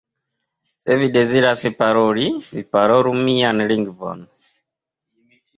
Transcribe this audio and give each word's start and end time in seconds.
Se 0.83 0.95
vi 1.01 1.09
deziras 1.17 1.61
paroli, 1.83 2.25
vi 2.47 2.65
parolu 2.79 3.15
mian 3.21 3.63
lingvon". 3.73 4.29